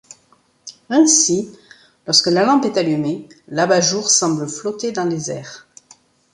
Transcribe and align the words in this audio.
Ainsi, 0.89 1.51
lorsque 2.07 2.25
la 2.25 2.43
lampe 2.43 2.65
est 2.65 2.75
allumée, 2.77 3.29
l'abat-jour 3.49 4.09
semble 4.09 4.49
flotter 4.49 4.91
dans 4.91 5.03
les 5.05 5.29
airs. 5.29 5.67